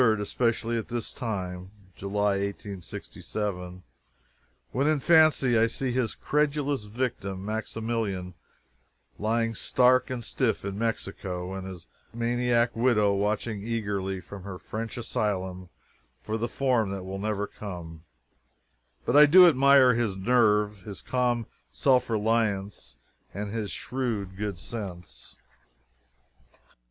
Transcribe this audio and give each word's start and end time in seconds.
especially 0.19 0.79
at 0.79 0.87
this 0.87 1.13
time, 1.13 1.69
[July, 1.95 2.37
1867.] 2.39 3.83
when 4.71 4.87
in 4.87 4.99
fancy 4.99 5.55
I 5.55 5.67
see 5.67 5.91
his 5.91 6.15
credulous 6.15 6.85
victim, 6.85 7.45
Maximilian, 7.45 8.33
lying 9.19 9.53
stark 9.53 10.09
and 10.09 10.23
stiff 10.23 10.65
in 10.65 10.75
Mexico, 10.75 11.53
and 11.53 11.67
his 11.67 11.85
maniac 12.15 12.75
widow 12.75 13.13
watching 13.13 13.61
eagerly 13.61 14.19
from 14.19 14.41
her 14.41 14.57
French 14.57 14.97
asylum 14.97 15.69
for 16.23 16.35
the 16.35 16.49
form 16.49 16.89
that 16.89 17.03
will 17.03 17.19
never 17.19 17.45
come 17.45 18.03
but 19.05 19.15
I 19.15 19.27
do 19.27 19.47
admire 19.47 19.93
his 19.93 20.17
nerve, 20.17 20.81
his 20.81 21.03
calm 21.03 21.45
self 21.71 22.09
reliance, 22.09 22.95
his 23.31 23.69
shrewd 23.69 24.35
good 24.35 24.57
sense. 24.57 25.37